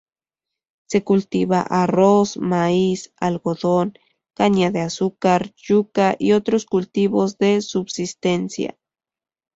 Se 0.89 1.03
cultiva 1.03 1.61
arroz, 1.61 2.37
maíz, 2.37 3.13
algodón, 3.19 3.93
caña 4.33 4.71
de 4.71 4.81
azúcar, 4.81 5.53
yuca 5.55 6.15
y 6.17 6.31
otros 6.31 6.65
cultivos 6.65 7.37
de 7.37 7.61
subsistencia. 7.61 8.79